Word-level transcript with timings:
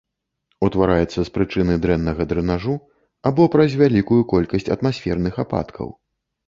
Утвараецца 0.67 1.19
з 1.27 1.33
прычыны 1.35 1.73
дрэннага 1.85 2.27
дрэнажу 2.33 2.75
або 3.33 3.49
праз 3.59 3.79
вялікую 3.87 4.21
колькасць 4.35 4.71
атмасферных 4.79 5.35
ападкаў. 5.47 5.87